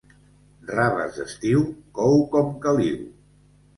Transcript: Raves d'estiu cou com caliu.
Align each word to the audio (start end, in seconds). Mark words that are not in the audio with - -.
Raves 0.77 1.19
d'estiu 1.21 1.61
cou 1.99 2.17
com 2.33 2.51
caliu. 2.65 3.01